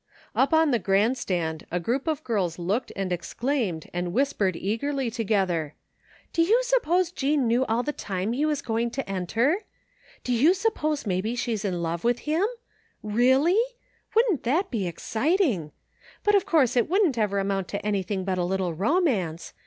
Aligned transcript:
Up 0.33 0.51
on 0.51 0.71
the 0.71 0.79
grandstand 0.79 1.67
a 1.69 1.79
group 1.79 2.07
of 2.07 2.23
girls 2.23 2.57
looked 2.57 2.91
and 2.95 3.11
222 3.11 3.11
THE 3.11 3.13
FINDmG 3.13 3.45
OF 3.45 3.61
JASPER 3.61 3.65
HOLT 3.65 3.83
exclaimed 3.83 3.89
and 3.93 4.13
whispered 4.13 4.55
eagerly 4.55 5.11
together: 5.11 5.75
"Do 6.33 6.41
you 6.41 6.63
suppose 6.63 7.11
Jean 7.11 7.47
knew 7.47 7.65
all 7.65 7.83
the 7.83 7.93
time 7.93 8.33
he 8.33 8.43
was 8.43 8.63
going 8.63 8.89
to 8.89 9.07
enter? 9.07 9.59
Do 10.23 10.33
you 10.33 10.55
suppose 10.55 11.05
maybe 11.05 11.35
she's 11.35 11.63
in 11.63 11.83
love 11.83 12.03
with 12.03 12.21
him? 12.21 12.47
Really? 13.03 13.59
Wouldn't 14.15 14.41
that 14.41 14.71
be 14.71 14.87
exciting? 14.87 15.71
But 16.23 16.33
of 16.33 16.47
course 16.47 16.75
it 16.75 16.89
couldn't 16.89 17.19
ever 17.19 17.37
amount 17.37 17.67
to 17.67 17.85
anything 17.85 18.23
but 18.23 18.39
a 18.39 18.43
little 18.43 18.73
romance 18.73 19.53